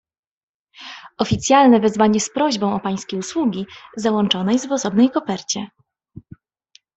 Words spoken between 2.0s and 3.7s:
z prośbą o pańskie usługi